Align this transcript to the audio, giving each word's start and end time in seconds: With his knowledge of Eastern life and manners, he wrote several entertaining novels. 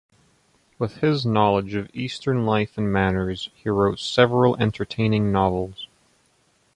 With 0.79 0.97
his 1.01 1.27
knowledge 1.27 1.75
of 1.75 1.87
Eastern 1.93 2.43
life 2.43 2.75
and 2.75 2.91
manners, 2.91 3.51
he 3.53 3.69
wrote 3.69 3.99
several 3.99 4.57
entertaining 4.57 5.31
novels. 5.31 5.87